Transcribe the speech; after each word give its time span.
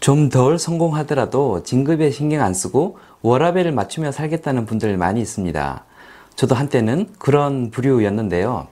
좀 0.00 0.30
덜 0.30 0.58
성공하더라도 0.58 1.62
진급에 1.62 2.10
신경 2.10 2.42
안 2.42 2.54
쓰고 2.54 2.98
워라벨을 3.20 3.72
맞추며 3.72 4.12
살겠다는 4.12 4.64
분들 4.64 4.96
많이 4.96 5.20
있습니다. 5.20 5.84
저도 6.36 6.54
한때는 6.54 7.10
그런 7.18 7.70
부류였는데요. 7.70 8.68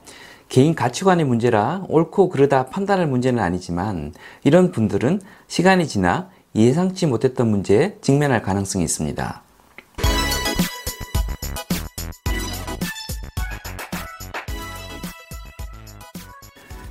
개인 0.47 0.73
가치관의 0.73 1.25
문제라 1.25 1.83
옳고 1.87 2.29
그르다 2.29 2.65
판단할 2.67 3.05
문제는 3.05 3.43
아니지만 3.43 4.13
이런 4.43 4.71
분들은 4.71 5.21
시간이 5.47 5.87
지나 5.87 6.29
예상치 6.55 7.05
못했던 7.05 7.47
문제에 7.47 7.97
직면할 8.01 8.41
가능성이 8.41 8.83
있습니다. 8.83 9.43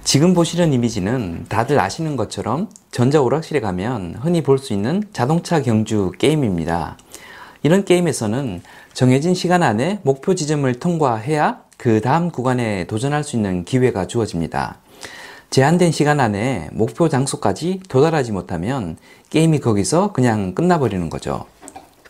지금 0.05 0.33
보시는 0.33 0.73
이미지는 0.73 1.47
다들 1.49 1.81
아시는 1.81 2.17
것처럼 2.17 2.69
전자오락실에 2.91 3.61
가면 3.61 4.17
흔히 4.21 4.43
볼 4.43 4.59
수 4.59 4.73
있는 4.73 5.03
자동차 5.13 5.63
경주 5.63 6.13
게임입니다. 6.19 6.97
이런 7.63 7.85
게임에서는 7.85 8.63
정해진 8.93 9.35
시간 9.35 9.63
안에 9.63 10.01
목표 10.03 10.35
지점을 10.35 10.73
통과해야 10.79 11.61
그 11.77 12.01
다음 12.01 12.31
구간에 12.31 12.85
도전할 12.85 13.23
수 13.25 13.37
있는 13.37 13.65
기회가 13.65 14.07
주어집니다. 14.07 14.79
제한된 15.51 15.93
시간 15.93 16.21
안에 16.21 16.69
목표 16.73 17.09
장소까지 17.09 17.81
도달하지 17.89 18.33
못하면 18.33 18.97
게임이 19.31 19.61
거기서 19.61 20.13
그냥 20.13 20.55
끝나버리는 20.55 21.09
거죠. 21.09 21.47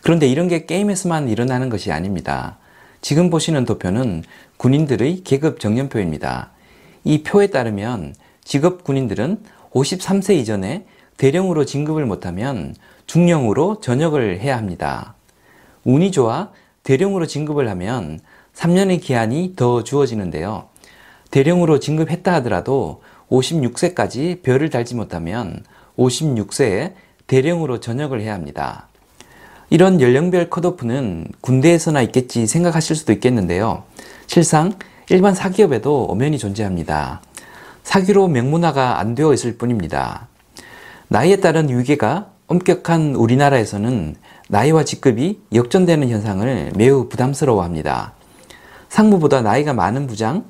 그런데 0.01 0.27
이런 0.27 0.47
게 0.47 0.65
게임에서만 0.65 1.29
일어나는 1.29 1.69
것이 1.69 1.91
아닙니다. 1.91 2.57
지금 3.01 3.29
보시는 3.29 3.65
도표는 3.65 4.23
군인들의 4.57 5.23
계급 5.23 5.59
정년표입니다. 5.59 6.49
이 7.03 7.23
표에 7.23 7.47
따르면 7.47 8.15
직업 8.43 8.83
군인들은 8.83 9.43
53세 9.71 10.35
이전에 10.37 10.85
대령으로 11.17 11.65
진급을 11.65 12.05
못하면 12.05 12.75
중령으로 13.05 13.79
전역을 13.81 14.39
해야 14.39 14.57
합니다. 14.57 15.15
운이 15.83 16.11
좋아 16.11 16.51
대령으로 16.83 17.25
진급을 17.25 17.69
하면 17.69 18.19
3년의 18.55 19.01
기한이 19.01 19.53
더 19.55 19.83
주어지는데요. 19.83 20.67
대령으로 21.31 21.79
진급했다 21.79 22.33
하더라도 22.35 23.01
56세까지 23.29 24.41
별을 24.41 24.69
달지 24.69 24.95
못하면 24.95 25.63
56세에 25.97 26.93
대령으로 27.27 27.79
전역을 27.79 28.21
해야 28.21 28.33
합니다. 28.33 28.87
이런 29.69 30.01
연령별 30.01 30.49
컷오프는 30.49 31.27
군대에서나 31.41 32.01
있겠지 32.01 32.47
생각하실 32.47 32.95
수도 32.95 33.13
있겠는데요. 33.13 33.83
실상 34.25 34.73
일반 35.09 35.35
사기업에도 35.35 36.05
엄연히 36.05 36.39
존재합니다. 36.39 37.21
사기로 37.89 38.27
명문화가 38.27 38.99
안 38.99 39.15
되어 39.15 39.33
있을 39.33 39.57
뿐입니다. 39.57 40.27
나이에 41.07 41.37
따른 41.37 41.75
위계가 41.75 42.27
엄격한 42.45 43.15
우리나라에서는 43.15 44.15
나이와 44.47 44.83
직급이 44.83 45.39
역전되는 45.55 46.07
현상을 46.07 46.73
매우 46.75 47.09
부담스러워합니다. 47.09 48.13
상무보다 48.89 49.41
나이가 49.41 49.73
많은 49.73 50.05
부장, 50.05 50.45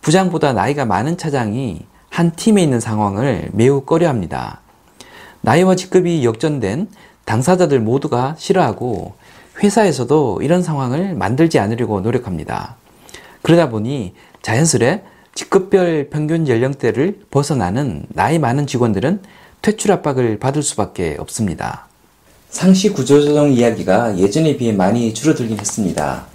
부장보다 0.00 0.52
나이가 0.52 0.84
많은 0.84 1.16
차장이 1.16 1.86
한 2.08 2.32
팀에 2.32 2.60
있는 2.60 2.80
상황을 2.80 3.50
매우 3.52 3.82
꺼려합니다. 3.82 4.60
나이와 5.42 5.76
직급이 5.76 6.24
역전된 6.24 6.88
당사자들 7.24 7.78
모두가 7.78 8.34
싫어하고 8.36 9.14
회사에서도 9.62 10.40
이런 10.42 10.64
상황을 10.64 11.14
만들지 11.14 11.60
않으려고 11.60 12.00
노력합니다. 12.00 12.74
그러다 13.42 13.68
보니 13.68 14.12
자연스레 14.42 15.04
직급별 15.34 16.08
평균 16.10 16.48
연령대를 16.48 17.20
벗어나는 17.30 18.06
나이 18.08 18.38
많은 18.38 18.66
직원들은 18.66 19.22
퇴출 19.62 19.92
압박을 19.92 20.38
받을 20.38 20.62
수밖에 20.62 21.16
없습니다. 21.18 21.86
상시 22.48 22.90
구조조정 22.90 23.52
이야기가 23.52 24.18
예전에 24.18 24.56
비해 24.56 24.72
많이 24.72 25.14
줄어들긴 25.14 25.58
했습니다. 25.58 26.26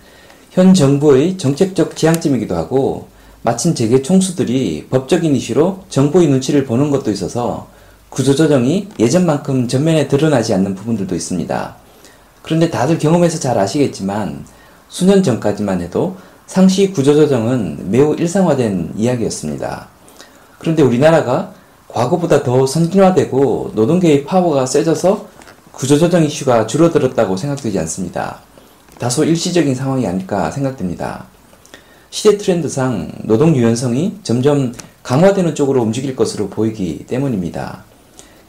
현 0.51 0.73
정부의 0.73 1.37
정책적 1.37 1.95
지향점이기도 1.95 2.55
하고 2.55 3.09
마침 3.41 3.75
재계 3.75 4.01
총수들이 4.01 4.87
법적인 4.89 5.35
이슈로 5.35 5.83
정부의 5.89 6.27
눈치를 6.29 6.65
보는 6.65 6.89
것도 6.89 7.11
있어서 7.11 7.67
구조조정이 8.09 8.87
예전만큼 8.97 9.67
전면에 9.67 10.07
드러나지 10.07 10.53
않는 10.53 10.73
부분들도 10.73 11.13
있습니다. 11.13 11.75
그런데 12.41 12.69
다들 12.69 12.97
경험해서 12.97 13.39
잘 13.39 13.59
아시겠지만 13.59 14.45
수년 14.87 15.21
전까지만 15.21 15.81
해도 15.81 16.15
상시 16.47 16.91
구조조정은 16.91 17.91
매우 17.91 18.15
일상화된 18.15 18.93
이야기였습니다. 18.95 19.87
그런데 20.59 20.83
우리나라가 20.83 21.53
과거보다 21.87 22.43
더 22.43 22.65
선진화되고 22.65 23.71
노동계의 23.73 24.25
파워가 24.25 24.65
세져서 24.65 25.27
구조조정 25.71 26.23
이슈가 26.23 26.67
줄어들었다고 26.67 27.35
생각되지 27.35 27.79
않습니다. 27.79 28.39
다소 28.99 29.23
일시적인 29.23 29.75
상황이 29.75 30.07
아닐까 30.07 30.51
생각됩니다. 30.51 31.25
시대 32.09 32.37
트렌드상 32.37 33.11
노동 33.23 33.55
유연성이 33.55 34.19
점점 34.23 34.73
강화되는 35.03 35.53
쪽으로 35.53 35.81
움직일 35.81 36.15
것으로 36.15 36.49
보이기 36.49 37.05
때문입니다. 37.07 37.83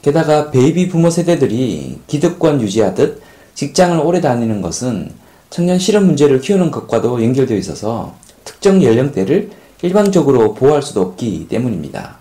게다가 0.03 0.51
베이비 0.51 0.89
부모 0.89 1.11
세대들이 1.11 2.01
기득권 2.07 2.61
유지하듯 2.61 3.23
직장을 3.55 3.99
오래 3.99 4.21
다니는 4.21 4.63
것은 4.63 5.11
청년 5.57 5.79
실업 5.79 6.05
문제를 6.05 6.43
키우는 6.43 6.71
것과도 6.71 7.25
연결되어 7.25 7.57
있어서 7.57 8.15
특정 8.45 8.83
연령대를 8.83 9.49
일방적으로 9.81 10.53
보호할 10.53 10.83
수도 10.83 11.01
없기 11.01 11.49
때문입니다. 11.49 12.19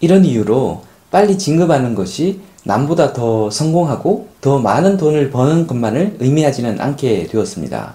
이런 0.00 0.24
이유로 0.24 0.82
빨리 1.12 1.38
진급하는 1.38 1.94
것이 1.94 2.40
남보다 2.64 3.12
더 3.12 3.48
성공하고 3.48 4.26
더 4.40 4.58
많은 4.58 4.96
돈을 4.96 5.30
버는 5.30 5.68
것만을 5.68 6.16
의미하지는 6.18 6.80
않게 6.80 7.28
되었습니다. 7.28 7.94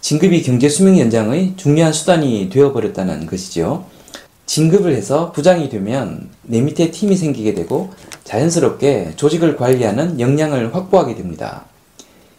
진급이 0.00 0.42
경제 0.42 0.70
수명 0.70 0.98
연장의 0.98 1.52
중요한 1.58 1.92
수단이 1.92 2.48
되어버렸다는 2.48 3.26
것이죠. 3.26 3.84
진급을 4.46 4.94
해서 4.94 5.32
부장이 5.32 5.68
되면 5.68 6.30
내 6.40 6.62
밑에 6.62 6.90
팀이 6.90 7.14
생기게 7.14 7.52
되고 7.52 7.92
자연스럽게 8.24 9.16
조직을 9.16 9.58
관리하는 9.58 10.18
역량을 10.18 10.74
확보하게 10.74 11.14
됩니다. 11.14 11.66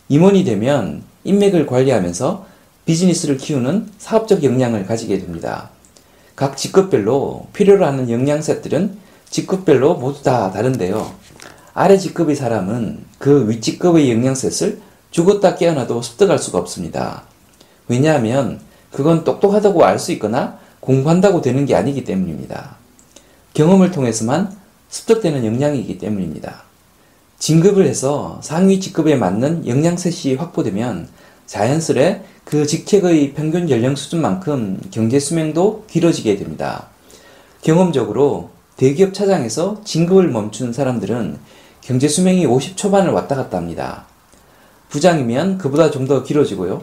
임원이 0.09 0.44
되면 0.44 1.04
인맥을 1.28 1.68
관리하면서 1.68 2.46
비즈니스를 2.86 3.38
키우는 3.38 3.90
사업적 3.98 4.44
역량을 4.44 4.86
가지게 4.86 5.20
됩니다. 5.20 5.70
각 6.36 6.56
직급별로 6.56 7.48
필요로 7.52 7.86
하는 7.86 8.10
역량 8.10 8.42
셋들은 8.42 8.98
직급별로 9.30 9.96
모두 9.96 10.24
다 10.24 10.52
다른데요. 10.52 11.12
아래 11.74 11.98
직급의 11.98 12.36
사람은 12.36 13.04
그 13.20 13.50
윗직급의 13.50 14.10
역량 14.10 14.36
셋을 14.36 14.80
죽었다 15.12 15.56
깨어나도 15.56 16.02
습득할 16.02 16.40
수가 16.40 16.60
없습니다. 16.60 17.24
왜냐하면 17.88 18.62
그건 18.92 19.24
똑똑하다고 19.24 19.84
알 19.84 20.00
수 20.00 20.12
있거나 20.14 20.60
공부한다고 20.80 21.42
되는 21.42 21.66
게 21.66 21.76
아니기 21.76 22.06
때문입니다. 22.06 22.78
경험을 23.54 23.92
통해서만 23.92 24.56
습득되는 24.90 25.46
역량이기 25.46 25.98
때문입니다. 25.98 26.67
진급을 27.40 27.86
해서 27.86 28.40
상위 28.42 28.80
직급에 28.80 29.16
맞는 29.16 29.68
역량셋이 29.68 30.36
확보되면 30.36 31.08
자연스레 31.46 32.24
그 32.44 32.66
직책의 32.66 33.34
평균 33.34 33.70
연령 33.70 33.96
수준만큼 33.96 34.81
경제 34.92 35.20
수명도 35.20 35.86
길어지게 35.88 36.36
됩니다. 36.38 36.88
경험적으로 37.62 38.50
대기업 38.75 39.14
차장에서 39.14 39.81
진급을 39.84 40.30
멈춘 40.30 40.74
사람들은 40.74 41.38
경제 41.81 42.08
수명이 42.08 42.46
50 42.46 42.75
초반을 42.75 43.12
왔다 43.12 43.36
갔다 43.36 43.58
합니다. 43.58 44.06
부장이면 44.90 45.58
그보다 45.58 45.92
좀 45.92 46.08
더 46.08 46.24
길어지고요. 46.24 46.81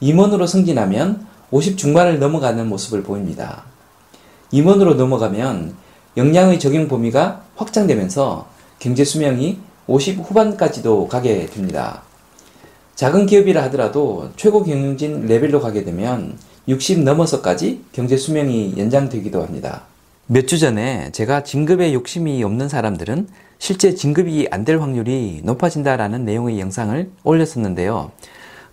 임원으로 0.00 0.46
승진하면 0.46 1.26
50 1.50 1.76
중반을 1.76 2.18
넘어가는 2.18 2.68
모습을 2.68 3.02
보입니다. 3.02 3.64
임원으로 4.50 4.94
넘어가면 4.94 5.74
역량의 6.16 6.58
적용 6.58 6.88
범위가 6.88 7.42
확장되면서 7.56 8.48
경제 8.78 9.04
수명이 9.04 9.58
50 9.90 10.20
후반까지도 10.20 11.08
가게 11.08 11.46
됩니다. 11.46 12.02
작은 12.94 13.26
기업이라 13.26 13.60
하더라도 13.64 14.30
최고 14.36 14.62
경영진 14.62 15.26
레벨로 15.26 15.60
가게 15.60 15.82
되면 15.82 16.38
60 16.68 17.00
넘어서까지 17.00 17.86
경제 17.92 18.16
수명이 18.16 18.74
연장되기도 18.78 19.42
합니다. 19.42 19.82
몇 20.28 20.46
주 20.46 20.60
전에 20.60 21.10
제가 21.10 21.42
진급에 21.42 21.92
욕심이 21.92 22.40
없는 22.44 22.68
사람들은 22.68 23.26
실제 23.58 23.96
진급이 23.96 24.46
안 24.52 24.64
될 24.64 24.80
확률이 24.80 25.40
높아진다라는 25.42 26.24
내용의 26.24 26.60
영상을 26.60 27.10
올렸었는데요. 27.24 28.12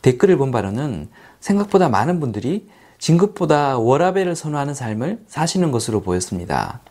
댓글을 0.04 0.38
본 0.38 0.52
바로는 0.52 1.08
생각보다 1.40 1.90
많은 1.90 2.20
분들이 2.20 2.68
진급보다 3.00 3.80
워라벨을 3.80 4.36
선호하는 4.36 4.76
삶을 4.76 5.22
사시는 5.28 5.72
것으로 5.72 6.02
보였습니다. 6.02 6.82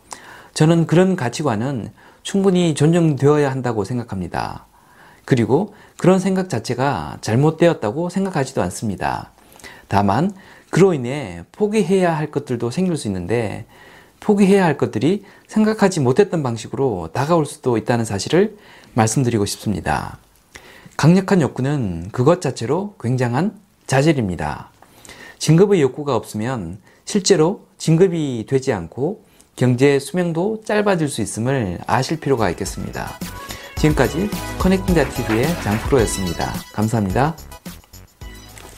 저는 0.53 0.85
그런 0.85 1.15
가치관은 1.15 1.91
충분히 2.27 2.73
존중되어야 2.73 3.49
한다고 3.49 3.85
생각합니다. 3.85 4.65
그리고 5.23 5.73
그런 5.95 6.19
생각 6.19 6.49
자체가 6.49 7.19
잘못되었다고 7.21 8.09
생각하지도 8.09 8.61
않습니다. 8.63 9.31
다만, 9.87 10.33
그로 10.69 10.93
인해 10.93 11.45
포기해야 11.53 12.17
할 12.17 12.29
것들도 12.29 12.69
생길 12.69 12.97
수 12.97 13.07
있는데, 13.07 13.65
포기해야 14.19 14.65
할 14.65 14.77
것들이 14.77 15.23
생각하지 15.47 16.01
못했던 16.01 16.43
방식으로 16.43 17.11
다가올 17.13 17.45
수도 17.45 17.77
있다는 17.77 18.03
사실을 18.03 18.57
말씀드리고 18.93 19.45
싶습니다. 19.45 20.17
강력한 20.97 21.39
욕구는 21.39 22.09
그것 22.11 22.41
자체로 22.41 22.95
굉장한 22.99 23.57
자질입니다. 23.85 24.71
진급의 25.37 25.81
욕구가 25.81 26.13
없으면 26.17 26.79
실제로 27.05 27.67
진급이 27.77 28.47
되지 28.49 28.73
않고 28.73 29.23
경제 29.57 29.97
수명도 29.97 30.61
짧아질 30.63 31.09
수 31.09 31.21
있음을 31.21 31.79
아실 31.87 32.19
필요가 32.19 32.49
있겠습니다. 32.51 33.17
지금까지 33.75 34.29
커넥팅 34.59 34.95
다TV의 34.95 35.45
장프로였습니다. 35.63 36.53
감사합니다. 36.73 37.35